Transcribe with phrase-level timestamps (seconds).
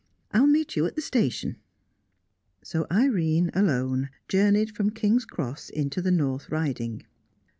[0.31, 1.57] I will meet you at the station."
[2.63, 7.05] So Irene, alone, journeyed from King's Cross into the North Riding.